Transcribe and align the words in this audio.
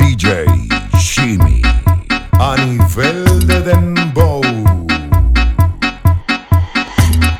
DJ 0.00 0.46
Shimi. 0.98 1.60
A 2.40 2.56
nivel 2.56 3.38
de 3.46 3.60
Dembow. 3.60 4.40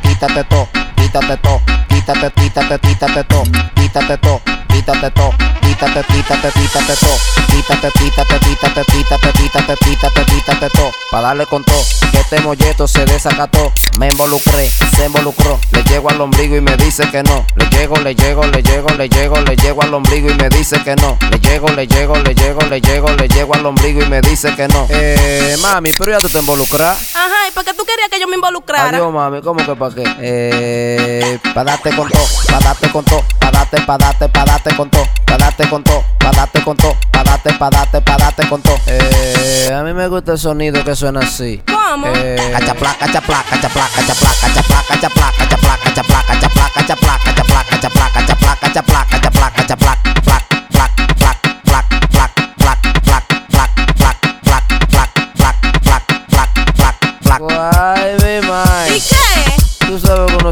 quítate 0.03 0.45
to, 0.45 0.69
quítate 0.97 1.37
to, 1.39 1.61
quítate, 1.89 2.31
quítate, 2.37 2.79
quítate 2.79 3.25
to, 3.25 3.43
quítate 3.75 4.17
to, 4.19 4.41
quítate 4.71 5.11
to, 5.11 5.31
quítate, 5.63 6.03
quítate, 6.05 6.53
quítate 6.53 6.97
to, 6.97 7.13
quítate, 7.49 7.91
quítate, 7.99 8.39
quítate, 8.41 8.85
quítate, 8.85 9.33
quítate, 9.33 9.77
quítate, 9.77 10.25
quítate 10.25 10.71
to, 10.71 10.91
pa 11.11 11.21
darle 11.21 11.47
con 11.47 11.65
to, 11.65 11.75
que 12.13 12.21
este 12.21 12.41
molleto 12.41 12.87
se 12.87 13.05
desacató, 13.05 13.73
me 13.99 14.09
involucré, 14.09 14.71
se 14.97 15.07
involucró, 15.07 15.59
le 15.73 15.83
llego 15.85 16.11
al 16.11 16.21
ombligo 16.21 16.57
y 16.57 16.61
me 16.61 16.77
dice 16.77 17.09
que 17.11 17.23
no, 17.23 17.47
le 17.57 17.69
llego, 17.71 17.97
le 17.97 18.15
llego, 18.15 18.45
le 18.47 18.63
llego, 18.63 18.89
le 18.91 19.09
llego, 19.09 19.41
le 19.41 19.57
llego 19.57 19.83
al 19.83 19.95
ombligo 19.95 20.31
y 20.31 20.35
me 20.35 20.49
dice 20.49 20.83
que 20.83 20.97
no, 20.97 21.17
le 21.31 21.39
llego, 21.39 21.69
le 21.69 21.87
llego, 21.87 22.17
le 22.17 22.35
llego, 22.35 22.61
le 22.63 22.81
llego, 22.81 23.09
le 23.11 23.29
llego 23.29 23.55
al 23.55 23.67
ombligo 23.67 24.03
y 24.03 24.07
me 24.07 24.21
dice 24.21 24.55
que 24.55 24.69
no. 24.69 24.87
Eh, 24.91 25.57
mami, 25.61 25.91
pero 25.97 26.13
ya 26.13 26.19
tú 26.19 26.29
te 26.29 26.39
involucras. 26.39 27.15
Ajá, 27.15 27.49
¿y 27.49 27.51
por 27.53 27.65
qué 27.65 27.75
tú 27.75 27.85
querías 27.85 28.09
que 28.11 28.21
yo 28.21 28.29
me 28.29 28.37
involucrara? 28.37 28.89
Adiós, 28.89 29.13
mami, 29.13 29.41
¿cómo 29.41 29.65
que 29.65 29.75
pa' 29.75 29.95
qué? 29.95 30.05
Eh, 30.21 31.39
pa' 31.55 31.65
darte 31.65 31.91
con 31.95 32.09
todo, 32.09 32.27
pa' 32.49 32.61
darte 32.61 32.91
con 32.91 33.05
todo, 33.05 33.25
pa' 33.39 33.51
darte, 33.51 33.81
pa' 33.83 33.99
darte, 33.99 34.29
pa' 34.29 34.45
darte 34.45 34.60
con 34.69 34.91
todo, 34.91 35.07
pa' 35.25 35.39
darte 35.39 35.69
con 35.69 35.83
todo, 35.83 36.05
pa' 36.19 36.31
darte 36.33 36.63
con 36.63 36.77
todo, 36.77 36.95
pa' 37.11 37.23
darte, 37.25 37.53
pa' 37.55 37.71
darte, 37.71 38.01
pa' 38.03 38.17
darte 38.19 38.47
con 38.49 38.61
todo. 38.61 38.77
Eh, 38.87 39.73
a 39.75 39.83
mí 39.83 39.95
me 39.95 40.07
gusta 40.09 40.33
el 40.33 40.39
sonido 40.39 40.85
que 40.85 40.95
suena 40.95 41.21
así. 41.21 41.63
¿Cómo? 41.67 42.07
Eh, 42.15 42.37
cachapla, 42.53 42.95
cachapla, 42.99 43.43
cachapla, 43.49 43.89
cachapla, 43.95 44.31
cachapla, 44.41 44.85
cachapla, 44.89 45.33
cachapla, 45.39 45.79
cachapla, 45.83 46.25
cachapla, 46.27 46.60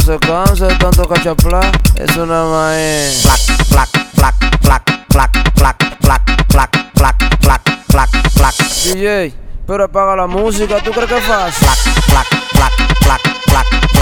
se 0.09 0.19
cansa 0.21 0.69
de 0.69 0.75
tanto 0.77 1.07
cachapla. 1.07 1.61
Eso 1.95 2.25
nada 2.25 2.51
más 2.51 2.77
es. 2.79 3.27
Plac, 3.27 3.69
plac, 3.69 3.91
plac, 4.15 4.35
plac, 4.63 5.07
plac, 5.09 5.55
plac, 5.55 5.99
plac, 5.99 6.49
plac, 6.49 6.71
plac, 6.95 7.41
plac, 7.41 7.63
plac, 7.89 8.33
plac. 8.33 8.55
DJ, 8.85 9.35
pero 9.67 9.85
apaga 9.85 10.17
la 10.17 10.27
música, 10.27 10.83
¿tú 10.83 10.93
crees 10.93 11.11
que 11.11 11.19
es 11.19 11.25
fácil? 11.25 11.69
Plac, 11.69 11.79
plac, 12.07 12.27
plac, 12.55 12.73
plac, 13.01 13.21
plac, 13.45 13.67
plac, 13.93 13.98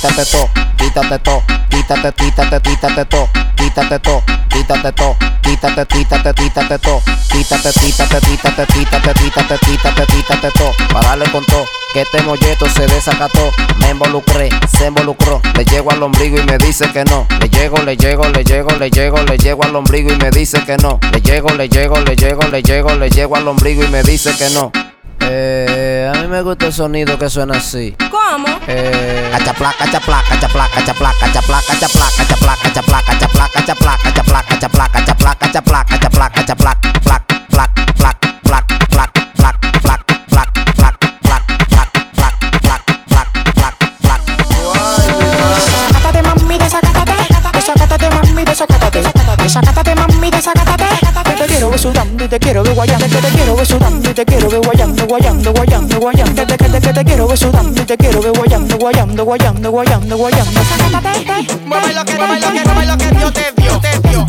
Quítate 0.00 0.24
to, 0.30 0.48
quítate 0.78 1.18
to, 1.18 1.42
quítate, 1.68 2.12
quítate, 2.14 2.60
quítate 2.62 3.04
to, 3.04 3.28
quítate 3.54 3.98
to, 3.98 4.22
quítate 4.48 4.92
to, 4.92 5.16
quítate, 5.42 5.86
quítate, 5.86 6.32
quítate 6.32 6.78
to, 6.78 7.02
quítate, 7.30 7.70
quítate, 7.70 8.20
quítate, 8.20 8.66
quítate, 8.66 9.12
quítate, 9.12 9.58
quítate, 9.58 10.06
quítate 10.06 10.50
to, 10.52 10.72
para 10.90 11.08
darle 11.08 11.30
con 11.30 11.44
to, 11.44 11.66
que 11.92 12.00
este 12.00 12.22
molleto 12.22 12.66
se 12.70 12.86
desacató, 12.86 13.52
me 13.80 13.90
involucré, 13.90 14.48
se 14.74 14.86
involucró, 14.86 15.42
le 15.54 15.66
llego 15.66 15.90
al 15.90 16.02
ombligo 16.02 16.38
y 16.38 16.44
me 16.46 16.56
dice 16.56 16.90
que 16.90 17.04
no, 17.04 17.26
le 17.38 17.50
llego, 17.50 17.76
le 17.82 17.94
llego, 17.94 18.26
le 18.26 18.42
llego, 18.42 18.70
le 18.70 18.88
llego, 18.88 19.18
le 19.18 19.36
llego 19.36 19.64
al 19.64 19.76
ombligo 19.76 20.12
y 20.14 20.16
me 20.16 20.30
dice 20.30 20.64
que 20.64 20.78
no, 20.78 20.98
le 21.12 21.20
llego, 21.20 21.50
le 21.50 21.68
llego, 21.68 22.00
le 22.00 22.16
llego, 22.16 22.40
le 22.48 22.62
llego, 22.62 22.94
le 22.94 23.10
llego 23.10 23.36
al 23.36 23.48
ombligo 23.48 23.84
y 23.84 23.88
me 23.88 24.02
dice 24.02 24.34
que 24.34 24.48
no. 24.48 24.72
Eh, 25.22 26.10
a 26.12 26.18
mí 26.20 26.26
me 26.28 26.42
gusta 26.42 26.66
el 26.66 26.72
sonido 26.72 27.18
que 27.18 27.28
suena 27.28 27.56
así. 27.58 27.96
¿Cómo? 28.10 28.46
Eh, 28.66 29.28
cachapla, 29.32 29.74
cachapla, 29.78 30.22
plac, 30.40 30.40
plac, 30.50 30.96
plac, 30.96 30.96
plac, 30.96 31.44
plac, 31.46 31.46
plac, 31.46 31.64
plac, 31.66 31.90
plac, 31.90 32.20
plac, 32.38 32.84
plac, 32.84 33.04
plac, 33.04 33.14
plac, 33.24 33.78
plac, 33.78 33.78
plac, 33.78 34.02
plac, 34.02 34.96
plac. 36.56 36.80
Desacátate, 49.50 49.94
mami, 49.96 50.30
desacátate. 50.30 50.79
Sudando 51.90 52.24
y 52.24 52.28
te 52.28 52.38
quiero 52.38 52.62
ver 52.62 52.74
guayando. 52.74 53.06
Que 53.06 53.16
te 53.16 53.28
quiero 53.28 53.56
ver 53.56 53.66
sudando 53.66 54.10
y 54.10 54.14
te 54.14 54.24
quiero 54.24 54.48
ver 54.48 54.60
guayando, 54.60 55.06
guayando, 55.06 55.52
guayando, 55.52 56.00
guayando. 56.00 56.34
Que 56.34 56.46
te, 56.46 56.56
que 56.56 56.68
te, 56.68 56.80
que 56.80 56.92
te 56.92 57.04
quiero 57.04 57.26
ver 57.26 57.38
sudando 57.38 57.82
y 57.82 57.84
te 57.84 57.96
quiero 57.96 58.20
ver 58.20 58.32
guayando, 58.32 58.76
guayando, 58.78 59.24
guayando, 59.24 59.70
guayando, 59.70 60.16
guayando. 60.16 60.60
Mueve 61.66 61.94
lo 61.94 62.04
que, 62.04 62.14
mueve 62.14 62.40
lo 62.40 62.52
que, 62.52 62.64
mueve 62.64 62.86
lo 62.86 62.98
que 62.98 63.10
Dios 63.10 63.32
te 63.32 63.52
dio, 63.56 63.80
te 63.80 64.08
dio. 64.08 64.26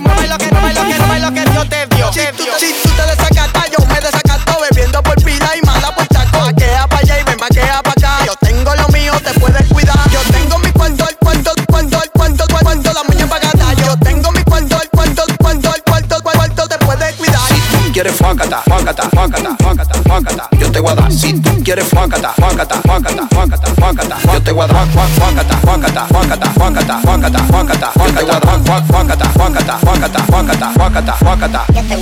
Mueve 0.00 0.28
lo 0.28 0.38
que, 0.38 0.50
mueve 0.52 0.74
lo 0.74 0.86
que, 0.86 0.98
mueve 0.98 1.20
lo 1.20 1.32
que 1.32 1.44
Dios 1.44 1.68
te 1.68 1.86
dio, 1.96 2.10
te 2.10 2.32
dio. 2.32 2.58
Si 2.58 2.72
tú 2.82 2.90
te 2.90 3.21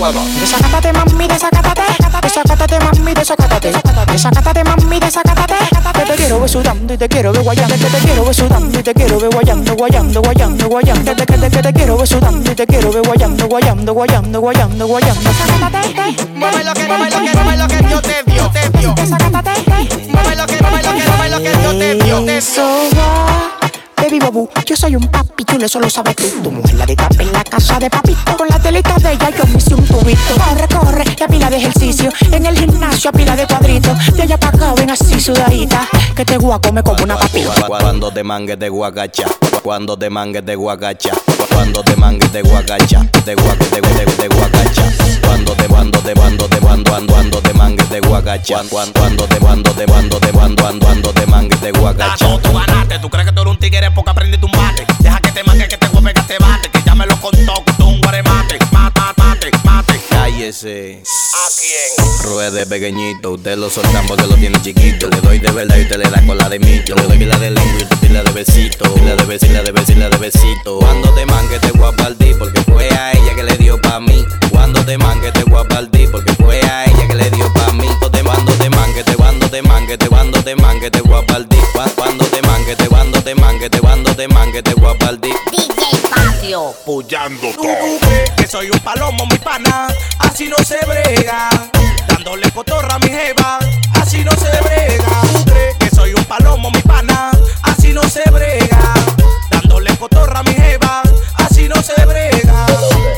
yo 0.01 0.13
dar. 0.13 0.25
Desacátate, 0.41 0.93
mami, 0.93 1.29
desacátate. 1.29 1.83
Desacátate, 2.23 2.81
mami, 2.81 3.15
desacátate. 3.15 3.73
Desacátate, 4.13 4.65
mami, 4.65 5.01
desacátate. 5.01 5.55
Que 5.95 6.05
te 6.05 6.15
quiero 6.17 6.41
ver 6.41 6.49
sudando 6.49 6.95
y 6.95 6.99
te 6.99 7.09
quiero 7.09 7.33
ver 7.33 7.43
guayando. 7.43 7.75
Que 7.75 7.85
te 7.85 7.99
quiero 7.99 8.25
ver 8.25 8.35
sudando 8.35 8.79
y 8.79 8.83
te 8.83 8.95
quiero 8.95 9.21
ver 9.21 9.31
guayando, 9.31 9.75
guayando, 9.75 10.23
guayando, 10.23 10.69
guayando. 10.69 11.05
Que 11.05 11.15
te, 11.15 11.27
que 11.27 11.39
te, 11.39 11.51
que 11.51 11.63
te 11.63 11.73
quiero 11.73 11.97
ver 11.97 12.07
sudando 12.07 12.51
y 12.51 12.55
te 12.55 12.67
quiero 12.67 12.93
ver 12.93 13.03
guayando, 13.07 13.47
guayando, 13.47 13.93
guayando, 13.93 14.41
guayando, 14.41 14.87
guayando. 14.87 15.31
Desacátate. 15.31 16.29
Mueve 16.35 16.65
lo 16.65 16.73
que, 16.75 16.87
mueve 16.87 17.11
lo 17.11 17.19
que, 17.19 17.39
mueve 17.39 17.57
lo 17.57 17.69
que 17.69 17.79
Dios 17.79 18.03
te 18.03 18.23
dio, 18.31 18.51
te 18.51 18.79
dio. 18.79 18.95
Desacátate. 18.95 19.51
Mueve 20.09 20.37
lo 20.37 20.47
que, 20.47 20.63
mueve 20.63 20.83
lo 20.83 20.95
que, 20.95 21.09
mueve 21.09 21.31
lo 21.31 21.39
que 21.39 21.57
Dios 21.59 21.79
te 21.79 21.95
dio, 21.95 22.25
te 22.25 22.41
dio. 22.41 23.31
Baby 24.01 24.19
babu, 24.19 24.49
yo 24.65 24.75
soy 24.75 24.97
un 24.97 25.07
papi 25.09 25.45
chulo, 25.45 25.67
eso 25.67 25.79
lo 25.79 25.91
sabes 25.91 26.17
tú. 26.17 26.27
Tu 26.43 26.51
mujer 26.51 26.75
la 26.75 26.87
de 26.87 26.97
tapa 26.97 27.23
en 27.23 27.33
la 27.33 27.40
casa 27.51 27.79
de 27.79 27.91
papito. 27.91 28.37
Con 28.37 28.49
la 28.49 28.59
telita 28.59 28.95
de 28.95 29.13
ella 29.13 29.31
yo 29.37 29.45
me 29.47 29.59
hice 29.59 29.75
un 29.75 29.85
tubito. 29.85 30.35
Corre, 30.37 30.69
corre, 30.69 31.05
que 31.05 31.25
a 31.25 31.29
pila 31.29 31.51
de 31.51 31.57
ejercicio. 31.57 32.11
En 32.31 32.47
el 32.47 32.57
gimnasio 32.57 33.11
a 33.11 33.13
pila 33.13 33.37
de 33.37 33.47
cuadritos. 33.47 33.99
De 34.15 34.23
allá 34.23 34.39
para 34.39 34.57
acá 34.57 34.75
ven 34.75 34.91
así 34.91 35.21
sudadita. 35.21 35.87
Que 36.15 36.25
te 36.25 36.35
a 36.35 36.59
comer 36.61 36.85
como 36.85 37.03
una 37.03 37.19
papita. 37.19 37.67
Cuando 37.67 38.11
te 38.13 38.23
mangues 38.23 38.59
de 38.59 38.69
guagacha, 38.69 39.25
cuando 39.63 39.99
te 39.99 40.09
mangues 40.09 40.47
de 40.47 40.55
guagacha, 40.55 41.11
cuando 41.53 41.83
te 41.83 41.97
mangues 41.97 42.33
de 42.33 42.43
guagacha, 42.43 43.07
de 43.25 43.35
guac 43.35 43.59
de 43.59 43.81
de 43.81 44.05
de 44.05 44.29
guagacha, 44.29 44.83
cuando 45.27 45.53
te 45.55 45.65
cuando 45.65 45.99
te 45.99 46.15
cuando 46.15 46.49
te 46.49 46.59
cuando 46.59 46.91
cuando 46.91 47.13
cuando 47.13 47.43
te 47.43 47.55
mangues 47.55 47.91
de 47.91 48.01
guagacha, 48.01 48.63
cuando 48.71 48.93
cuando 49.01 49.27
te 49.27 49.37
cuando 49.37 49.73
te 49.73 49.87
cuando 49.87 50.21
te 50.21 50.33
cuando 50.33 50.63
cuando 50.63 50.87
cuando 50.87 51.13
te 51.13 51.27
mangues 51.27 51.61
de 51.61 51.73
guagacha. 51.73 52.17
Tato, 52.17 52.39
tú 52.39 52.53
ganaste. 52.53 52.99
Tú 53.01 53.11
crees 53.11 53.27
que 53.27 53.33
tú 53.33 53.41
eres 53.41 53.53
un 53.53 53.59
tigre 53.59 53.91
porque 53.91 54.11
aprendiste 54.11 54.47
un 54.47 54.53
mate. 54.53 54.87
Deja 55.01 55.21
que 55.21 55.33
te 55.33 55.43
mangue, 55.45 55.69
que 55.69 55.77
te 55.77 55.87
juegue, 55.89 56.15
que 56.15 56.23
te 56.23 56.39
bate. 56.39 56.80
Que 57.21 57.37
ya 57.37 57.43
me 57.43 57.47
lo 57.47 57.55
contó, 57.55 57.65
que 57.65 57.73
tú 57.75 57.87
un 57.89 58.01
guaremate. 58.01 58.59
Mata, 58.73 59.13
mate, 59.17 59.51
mate. 59.65 60.01
Cállese. 60.09 61.03
¿A 61.35 61.49
quién? 61.61 62.31
Ruede 62.33 62.67
pequeñito, 62.67 63.33
usted 63.33 63.57
lo 63.57 63.71
soltan 63.71 64.07
porque 64.07 64.27
lo 64.27 64.35
tiene 64.37 64.61
chiquito. 64.63 65.09
Le 65.09 65.21
doy 65.21 65.39
de 65.39 65.51
verdad 65.51 65.77
y 65.77 65.83
usted 65.83 65.99
le 65.99 66.11
da 66.11 66.25
con 66.27 66.37
la 66.39 66.49
de 66.49 66.59
mito. 66.59 66.95
Le 66.95 67.03
doy 67.03 67.19
pila 67.19 67.39
de 67.39 67.51
lengua 67.51 67.79
y 67.79 67.83
usted 67.83 67.97
pila 67.99 68.23
de 68.23 68.33
besito. 68.33 68.95
Pila 68.95 69.17
de 69.17 69.25
besito, 69.25 69.47
pila 69.49 69.63
de 69.63 69.73
besito, 69.73 69.93
pila 69.95 70.09
de 70.11 70.17
besito. 70.19 70.79
Cuando 70.79 71.15
te 71.15 71.27
mangue 71.27 71.59
te 71.61 71.71
voy 71.73 71.89
a 71.89 71.97
partir 71.97 72.39
porque 72.39 72.61
fue 72.63 72.89
a 72.91 73.13
ella 73.13 73.35
que 73.35 73.43
le 73.43 73.57
dio 73.57 73.81
pa' 73.81 74.01
mí. 74.01 74.25
Cuando 74.51 74.85
te 74.85 74.99
mangue 74.99 75.33
te 75.33 75.45
voy 75.45 75.61
a 75.61 75.69
partir 75.69 76.11
porque 76.11 76.33
fue 76.35 76.61
a 76.63 76.85
ella 76.87 77.07
que 77.09 77.15
le 77.15 77.31
dio 77.31 77.53
pa' 77.53 77.73
mí. 77.73 77.87
Cuando 77.99 78.11
te 78.11 78.23
cuando 78.23 78.53
te 78.55 78.71
mangue 78.71 79.03
te 79.05 79.15
cuando 79.17 79.49
te 79.49 79.63
mangue 79.63 79.99
te 79.99 80.07
cuando 80.09 80.43
te 80.43 80.57
mangue 80.57 80.91
te 80.91 81.01
voy 81.03 81.19
a 81.23 81.27
partir. 81.27 81.59
Cuan- 81.73 81.91
Cuando 81.97 82.25
te 82.27 82.43
mangue 82.43 82.77
te 82.77 82.87
cuando 82.89 83.23
te 83.23 83.35
mangue 83.35 83.71
te 83.71 83.81
cuando 83.81 84.15
te 84.15 84.29
mangue 84.29 84.63
te 84.63 84.75
voy 84.75 84.95
a 84.95 84.99
partir. 84.99 85.35
Pullando 86.51 87.47
crees 87.53 88.31
que 88.37 88.49
soy 88.49 88.71
un 88.71 88.79
palomo, 88.81 89.25
mi 89.27 89.39
pana. 89.39 89.87
Así 90.19 90.49
no 90.49 90.57
se 90.65 90.85
brega. 90.85 91.49
Dándole 92.09 92.51
cotorra 92.51 92.97
a 92.97 92.99
mi 92.99 93.09
jeva. 93.09 93.61
Así 93.95 94.25
no 94.25 94.33
se 94.33 94.51
brega. 94.61 95.77
Que 95.79 95.91
soy 95.95 96.13
un 96.13 96.25
palomo, 96.25 96.73
mi 96.73 96.83
pana. 96.83 97.31
Así 97.63 97.93
no 97.93 98.03
se 98.03 98.29
brega. 98.31 98.95
Dándole 99.49 99.97
cotorra 99.97 100.41
a 100.41 100.43
mi 100.43 100.55
jeva. 100.55 101.03
Así 101.35 101.69
no 101.69 101.81
se 101.85 102.05
brega. 102.05 102.67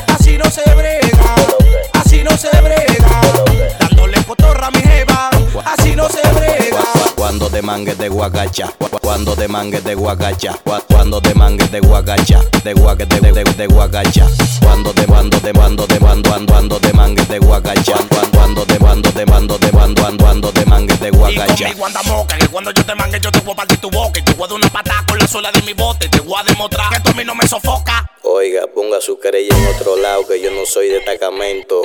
Así 0.09 0.37
no 0.37 0.51
se 0.51 0.75
brega. 0.75 1.35
Así 1.93 2.23
no 2.23 2.37
se 2.37 2.51
brega. 2.61 3.82
Mangues 7.63 7.97
de 7.97 8.09
guagacha, 8.09 8.67
cu- 8.77 8.89
cuando 9.01 9.35
te 9.35 9.47
mangues 9.47 9.83
de 9.83 9.95
guagacha, 9.95 10.53
cu- 10.63 10.83
cuando 10.87 11.21
te 11.21 11.33
mangues 11.33 11.71
de 11.71 11.79
guagacha, 11.79 12.41
de 12.63 12.73
guaque 12.73 13.05
de, 13.05 13.19
de, 13.31 13.43
de 13.43 13.67
guagacha, 13.67 14.27
cuando 14.61 14.93
te 14.93 15.07
mando, 15.07 15.39
te 15.39 15.53
mando, 15.53 15.87
te 15.87 15.99
mando, 15.99 16.29
cuando, 16.29 16.53
cuando 16.53 16.79
te 16.79 16.93
mangue 16.93 17.25
de 17.25 17.39
guacacha. 17.39 17.93
Cuando, 18.09 18.31
cuando 18.37 18.65
te 18.65 18.79
mando, 18.79 19.11
te 19.11 19.25
mando, 19.25 19.57
te 19.57 19.71
mando, 19.71 20.01
cuando, 20.01 20.23
cuando 20.23 20.51
te 20.53 20.65
mangue 20.65 20.95
de 20.97 21.07
Y 21.07 21.11
guacacha. 21.11 21.65
conmigo 21.65 21.85
anda 21.85 22.03
moca, 22.03 22.37
que 22.37 22.47
cuando 22.47 22.71
yo 22.71 22.85
te 22.85 22.95
mangue 22.95 23.19
yo 23.19 23.31
te 23.31 23.39
voy 23.39 23.53
a 23.53 23.55
partir 23.55 23.77
tu 23.79 23.89
boca. 23.89 24.19
Y 24.19 24.23
te 24.23 24.33
voy 24.33 24.45
a 24.45 24.47
dar 24.47 24.57
una 24.57 24.69
patada 24.69 25.05
con 25.07 25.17
la 25.19 25.27
suela 25.27 25.51
de 25.51 25.61
mi 25.63 25.73
bote. 25.73 26.09
Te 26.09 26.19
voy 26.19 26.39
a 26.39 26.43
demostrar 26.43 26.89
que 26.91 26.99
tú 26.99 27.11
a 27.11 27.13
mí 27.13 27.23
no 27.23 27.35
me 27.35 27.47
sofoca. 27.47 28.09
Oiga, 28.23 28.63
ponga 28.73 28.99
su 29.01 29.19
querella 29.19 29.55
en 29.57 29.75
otro 29.75 29.95
lado, 29.97 30.25
que 30.27 30.41
yo 30.41 30.51
no 30.51 30.65
soy 30.65 30.89
destacamento. 30.89 31.81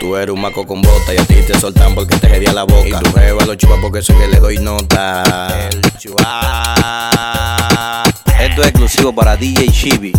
Tú 0.00 0.16
eres 0.16 0.34
un 0.34 0.40
maco 0.40 0.66
con 0.66 0.82
bota 0.82 1.14
y 1.14 1.18
a 1.18 1.24
ti 1.24 1.36
te 1.46 1.58
soltan 1.58 1.94
porque 1.94 2.16
te 2.16 2.28
gedía 2.28 2.52
la 2.52 2.64
boca. 2.64 2.86
Y 2.86 2.92
tu 2.92 3.12
jeva 3.12 3.44
lo 3.44 3.54
chupa 3.54 3.76
porque 3.80 4.02
soy 4.02 4.16
que 4.16 4.28
le 4.28 4.40
doy 4.40 4.58
nota. 4.58 5.68
El 5.70 5.80
chua. 5.98 6.42
Esto 8.40 8.62
es 8.62 8.68
exclusivo 8.68 9.14
para 9.14 9.36
DJ 9.36 9.70
Chibi, 9.70 10.12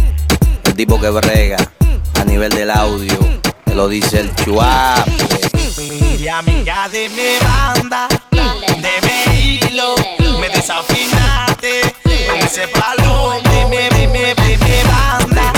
el 0.63 0.73
tipo 0.73 0.99
que 0.99 1.09
brega 1.09 1.57
a 2.19 2.23
nivel 2.23 2.51
del 2.51 2.71
audio. 2.71 3.19
Te 3.63 3.75
lo 3.75 3.87
dice 3.87 4.21
el 4.21 4.35
chuape. 4.35 5.11
Mire 5.77 6.29
amiga 6.29 6.89
de 6.89 7.09
mi 7.09 7.37
banda, 7.45 8.07
de 8.31 9.01
mi 9.03 9.59
hilo, 9.59 9.95
me 10.39 10.49
desafinaste 10.49 11.81
con 12.27 12.39
ese 12.39 12.67
palo 12.69 13.33
de 13.43 13.65
mi, 13.65 13.77
de 13.77 14.07
mi, 14.07 14.19
de 14.19 14.57
mi 14.57 14.83
banda, 14.89 15.53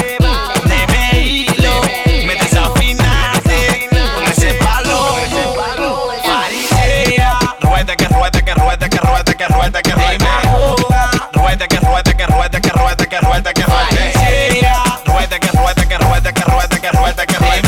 ruede 11.57 11.67
que 11.67 11.79
ruede 11.79 12.13
que 12.15 12.27
ruede 12.27 12.61
que 12.61 12.69
ruede 12.69 13.07
que 13.07 13.19
ruede 13.19 13.53
que 13.53 13.63
ruede, 13.63 14.13
ruede 15.05 15.39
que 15.39 15.51
ruede 15.51 15.87
que 15.87 15.97
ruede 15.97 16.33
que 16.33 16.43
ruede 16.43 16.79
que 16.79 16.91
ruede 16.91 17.25
que 17.25 17.37
ruede. 17.39 17.61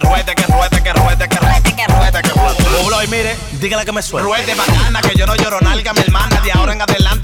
Ruede 0.00 0.34
que 0.34 0.46
ruede 0.46 0.82
que 0.82 0.92
ruede 0.92 1.28
que 1.28 1.36
ruede 1.36 1.74
que 1.76 1.86
ruede 1.86 2.22
que 2.22 2.28
ruede. 2.30 2.54
Pueblo, 2.80 3.02
y 3.02 3.06
mire, 3.08 3.36
dígale 3.60 3.84
que 3.84 3.92
me 3.92 4.02
suelte. 4.02 4.26
Ruede 4.26 4.54
bacana, 4.54 5.02
que 5.02 5.14
yo 5.14 5.26
no 5.26 5.36
lloro 5.36 5.60
nalga, 5.60 5.92
mi 5.92 6.00
hermana. 6.00 6.40
De 6.40 6.52
ahora 6.52 6.72
en 6.72 6.80
adelante 6.80 7.19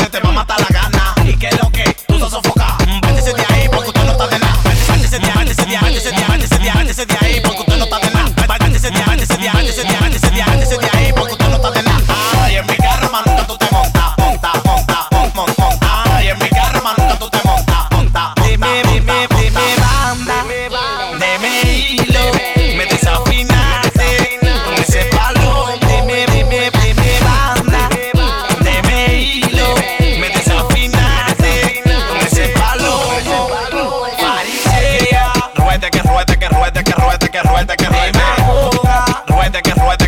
Ruede 39.57 39.63
que 39.63 39.81
ruede 39.81 40.06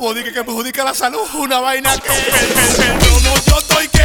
bobo, 0.00 0.14
dije 0.14 0.32
que 0.32 0.42
perjudica 0.42 0.82
la 0.84 0.94
salud. 0.94 1.28
Una 1.34 1.60
vaina 1.60 1.96
que. 1.98 2.08
Yo 3.46 3.58
estoy 3.58 3.99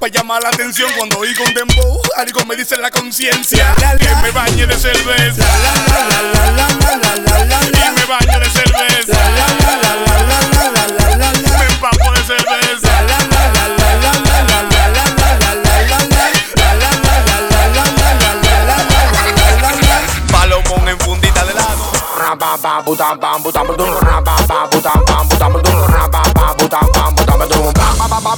show 0.00 0.08
Pa' 0.08 0.08
llamar 0.08 0.42
la 0.42 0.48
atención 0.48 0.90
cuando 0.96 1.18
oigo 1.18 1.44
un 1.44 1.54
dembow 1.54 2.00
Algo 2.16 2.44
me 2.46 2.56
dice 2.56 2.76
la 2.76 2.90
conciencia 2.90 3.74
Que 3.98 4.14
me 4.22 4.30
bañe 4.30 4.66
de 4.66 4.78
cerveza 4.78 5.42
Y 7.68 7.90
me 7.98 8.04
baño 8.06 8.40
de 8.40 8.50
cerveza 8.50 9.18
Me 11.58 11.66
empapo 11.66 12.12
de 12.12 12.24
cerveza 12.24 12.88
Palomón 20.32 20.88
en 20.88 20.98
fundita 20.98 21.44
de 21.44 21.54
lado. 21.54 21.92
Yo 28.30 28.36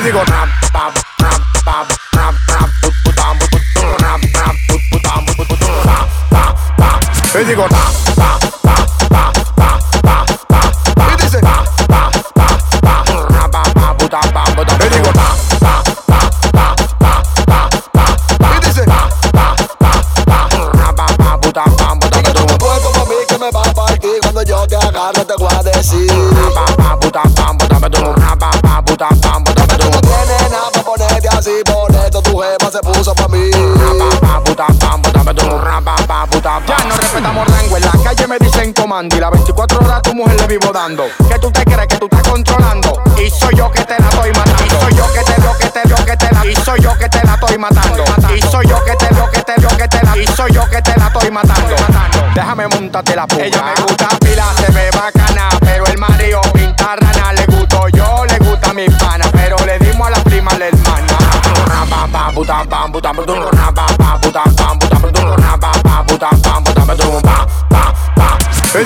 digo 0.00 0.24
rap, 0.24 0.48
pap, 0.72 0.94
rap, 1.20 1.40
pap, 1.66 1.86
rap, 2.16 2.34
rap, 2.48 2.70
put, 2.80 2.94
put, 3.04 3.14
put, 3.44 3.52
rap, 4.00 4.20
rap, 4.32 4.56
put, 4.68 4.80
putam, 4.90 5.20
put, 5.36 5.48
put, 5.48 5.60
pa, 5.84 6.08
pa, 6.30 6.56
pa. 6.78 6.98
Yo 7.34 7.44
digo 7.44 7.68
rap, 7.68 7.92
pa, 8.16 8.38
pa, 8.64 8.76
pa, 9.12 9.32
pa, 9.52 9.76
pa, 10.00 10.24
pa, 10.48 10.60
pa. 10.96 11.16
dice 11.20 11.40
pa, 11.44 11.60
pa, 11.92 12.08
pa, 12.34 12.48
pa, 12.80 12.96
rap, 13.36 13.52
pa, 13.52 13.62
pa, 13.76 13.92
putam, 14.00 14.24
pam, 14.32 14.48
putam. 14.56 14.80
Yo 14.80 14.88
digo 14.88 15.12
pa, 15.12 15.28
pa, 15.60 15.74
pa, 16.08 16.20
pa, 16.56 16.72
pa, 16.96 17.12
pa, 17.44 17.68
pa, 17.92 18.06
pa. 18.40 18.48
dice 18.64 18.84
pa, 18.88 19.00
pa, 19.36 19.52
pa, 19.76 19.92
pa, 20.24 20.56
rap, 28.16 28.25
me 38.86 39.02
dicen 39.02 39.10
comando 39.10 39.16
Y 39.16 39.20
las 39.20 39.30
24 39.30 39.78
horas 39.80 40.02
tu 40.02 40.14
mujer 40.14 40.40
le 40.40 40.46
vivo 40.46 40.72
dando 40.72 41.04
Que 41.28 41.38
tú 41.38 41.50
te 41.50 41.64
crees 41.64 41.86
que 41.86 41.96
tú 41.96 42.06
estás 42.06 42.22
controlando 42.22 43.02
Y 43.18 43.30
soy 43.30 43.54
yo 43.56 43.70
que 43.70 43.84
te 43.84 43.98
la 43.98 44.08
estoy 44.08 44.30
matando 44.32 44.64
Y 44.64 44.84
soy 44.84 44.94
yo 44.94 45.12
que 45.12 45.24
te 45.24 45.40
la 45.40 45.46
que 46.04 46.16
te 46.16 46.32
la, 46.32 46.46
y 46.46 46.54
yo 46.82 46.98
que 46.98 47.08
te 47.08 47.24
la 47.24 47.34
estoy 47.34 47.58
matando. 47.58 48.04
Y 48.34 48.40
soy 48.42 48.66
yo 48.66 48.84
que 48.84 48.96
te 48.96 49.14
lo 49.14 49.30
que 49.30 49.42
te 49.42 49.60
lo 49.60 49.68
que 49.68 49.88
te 49.88 50.02
la, 50.02 50.16
y 50.16 50.26
yo 50.52 50.70
que 50.70 50.82
te 50.82 50.98
la 50.98 51.06
estoy 51.08 51.30
matando. 51.30 51.74
Déjame 52.34 52.68
montarte 52.68 53.16
la 53.16 53.26
puta. 53.26 53.44
Ella 53.44 53.62
me 53.62 53.82
gusta 53.82 54.08
pila, 54.20 54.44
se 54.56 54.72
ve 54.72 54.90
bacana, 54.90 55.48
pero 55.60 55.86
el 55.86 55.98
marido 55.98 56.40
pinta 56.52 56.96
rana 56.96 57.32
le 57.32 57.46
gustó 57.46 57.88
yo, 57.88 58.24
le 58.24 58.38
gusta 58.38 58.72
mi 58.72 58.88
pana, 58.88 59.26
pero 59.32 59.56
le 59.66 59.78
dimos 59.78 60.06
a 60.06 60.10
la 60.10 60.18
prima 60.24 60.52
la 60.54 60.66
hermana. 60.68 61.16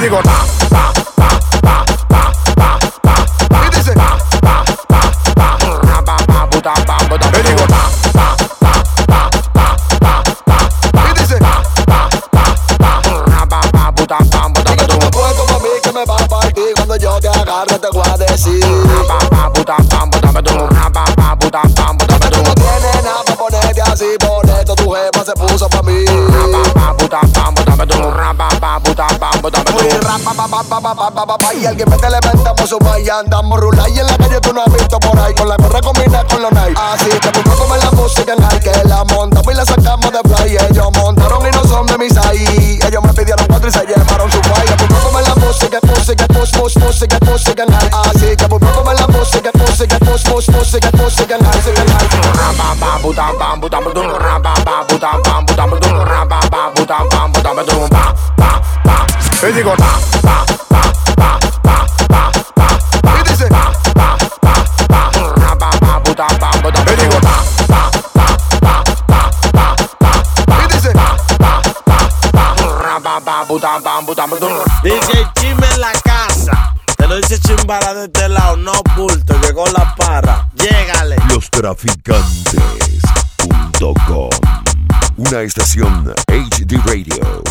digo 0.00 0.16
pa, 0.22 0.44
pa, 0.70 0.92
pa, 1.20 1.34
pa, 1.60 1.84
pa, 2.08 2.22
pa, 2.56 3.14
pa. 3.52 3.66
Y 3.66 3.76
dice 3.76 3.92
pa, 3.92 4.16
pa, 4.40 4.64
pa, 4.88 5.00
pa, 5.36 5.58
pa, 5.84 6.02
pa, 6.02 6.16
pa, 6.24 6.46
puta, 6.48 6.72
pa, 6.86 6.96
puta. 7.04 7.28
Y 7.28 7.42
digo 7.42 7.66
pa, 7.68 7.82
pa, 8.16 8.36
pa, 8.60 8.72
pa, 9.06 9.30
pa, 9.52 9.74
pa, 10.00 10.64
pa. 10.94 11.10
Y 11.10 11.20
dice 11.20 11.36
pa, 11.36 11.62
pa, 11.86 12.08
pa, 12.32 12.44
pa, 12.80 13.46
pa, 13.46 13.60
pa, 13.60 13.92
puta, 13.92 14.18
pa, 14.30 14.48
puta. 14.48 14.76
Que 14.76 14.86
me 14.88 15.10
coges 15.10 15.50
a 15.50 15.58
mí 15.58 15.68
que 15.82 15.92
me 15.92 16.04
va 16.06 16.16
a 16.16 16.28
partir 16.28 16.72
cuando 16.76 16.96
yo 16.96 17.20
te 17.20 17.28
agarre 17.28 17.78
te 17.78 17.88
voy 17.92 18.08
a 18.08 18.16
decir. 18.16 18.64
Pa, 19.06 19.18
pa, 19.28 19.52
puta, 19.52 19.76
pa, 19.90 20.06
puta, 20.06 20.32
me 20.32 20.42
tú. 20.42 20.56
Pa, 20.56 20.90
pa, 20.90 21.36
puta, 21.36 21.62
pa, 21.76 21.92
puta, 21.92 22.18
me 22.18 22.30
tú. 22.30 22.42
No 22.42 22.54
tienes 22.54 23.04
nada 23.04 23.22
para 23.26 23.36
ponerte 23.36 23.82
así, 23.82 24.16
por 24.18 24.48
esto 24.48 24.74
tu 24.76 24.94
se 25.26 25.32
puso 25.34 25.68
pa' 25.68 25.82
mí. 25.82 26.06
Pa, 26.06 26.72
pa, 26.72 26.96
puta, 26.96 27.20
pa, 27.34 27.52
puta, 27.52 27.76
me 27.76 27.86
tú. 27.86 28.00
Pa, 28.38 28.48
pa, 28.58 28.80
puta, 28.80 29.06
pa, 29.18 29.30
puta. 29.32 29.59
Y 31.60 31.66
alguien 31.66 31.90
me 31.90 31.96
te 31.98 32.08
levantamos 32.08 32.68
su 32.68 32.78
y 33.04 33.08
andamos 33.08 33.60
rula 33.60 33.88
Y 33.88 33.98
en 33.98 34.06
la 34.06 34.16
calle 34.16 34.40
tú 34.40 34.52
no 34.52 34.62
has 34.62 34.72
visto 34.72 34.98
por 35.00 35.18
ahí 35.18 35.34
Con 35.34 35.48
la 35.48 35.56
gorra 35.56 35.80
combina 35.80 36.24
con 36.24 36.42
los 36.42 36.52
night 36.52 36.78
Así 36.78 37.10
que 37.10 37.30
tú 37.32 37.40
no 37.44 37.76
la 37.76 37.90
música 37.90 38.32
en 38.32 38.60
Que 38.60 38.70
la 38.88 39.04
montamos 39.04 39.52
y 39.52 39.56
la 39.56 39.64
sacamos 39.64 40.10
de 40.12 40.20
fly 40.28 40.56
Ellos 40.70 40.88
montaron 40.92 41.46
y 41.46 41.50
no 41.50 41.64
son 41.64 41.86
de 41.86 41.98
mis 41.98 42.16
ahí 42.16 42.78
Ellos 42.86 43.02
me 43.02 43.12
pidieron 43.12 43.44
cuatro 43.46 43.68
y 43.68 43.72
se 43.72 43.84
llevaron 43.84 44.30
su 44.30 44.40
Que 44.40 44.76
tú 44.76 44.86
no 44.88 45.20
la 45.20 45.34
música, 45.34 45.78
música, 45.82 46.26
push, 46.28 46.50
push, 46.52 46.78
música, 46.78 47.18
música 47.26 47.62
en 47.62 47.72
high 47.72 47.90
Así 48.06 48.36
que 48.36 48.48
tú 48.48 48.58
no 48.58 48.92
la 48.92 49.06
música, 49.08 49.50
música, 49.54 49.98
push, 49.98 50.22
push, 50.24 50.50
música, 50.50 50.90
música 50.96 51.34
en 51.34 51.44
high, 51.44 51.56
música 51.56 51.82
en 51.82 51.88
high 51.88 52.30
pa, 52.56 52.74
pa, 52.78 52.98
puta, 53.02 53.32
pa, 53.38 53.56
puta, 53.60 53.80
pa, 53.80 54.40
pa, 54.40 54.54
pa, 54.64 54.86
puta, 54.86 55.10
pa, 55.22 56.29
digo 59.60 59.76
pa, 59.76 59.92
pa, 60.22 60.44
pa, 61.16 61.16
pa, 61.16 61.38
pa, 62.08 62.08
pa, 62.08 62.30
pa, 63.02 63.20
Y 63.20 63.22
dice 63.28 63.46
pa, 63.48 63.70
pa, 63.92 64.16
pa, 64.40 64.54
pa, 64.88 65.10
pa, 65.58 65.70
pa, 65.78 66.02
puta, 66.02 66.26
pa, 66.40 66.50
puta. 66.62 66.80
Y 66.80 66.82
digo 66.96 67.20
pa, 67.20 67.42
pa, 67.68 67.90
pa, 68.16 68.32
pa, 68.60 68.84
pa, 69.52 69.54
pa, 70.00 70.16
pa, 70.46 70.56
Y 70.64 70.66
dice 70.72 70.92
pa, 70.92 71.14
pa, 71.36 71.60
pa, 71.92 72.08
pa, 72.32 72.54
pa, 73.00 73.20
pa, 73.20 73.44
puta, 73.46 73.78
pa, 73.84 74.00
puta, 74.00 74.26
Dice 74.82 75.28
Chime 75.34 75.68
en 75.74 75.80
la 75.80 75.92
casa. 76.04 76.72
Te 76.96 77.06
lo 77.06 77.16
dice 77.16 77.38
Chimbara 77.40 77.92
de 77.92 78.06
este 78.06 78.30
lado, 78.30 78.56
no 78.56 78.72
bulto. 78.96 79.34
Llegó 79.42 79.66
la 79.66 79.94
para. 79.94 80.48
Llégale. 80.54 81.16
Los 81.28 81.50
traficantes.com 81.50 84.30
una 85.18 85.42
estación 85.42 86.14
HD 86.28 86.78
Radio. 86.86 87.42